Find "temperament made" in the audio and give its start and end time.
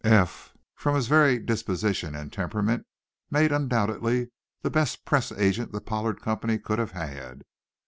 2.33-3.51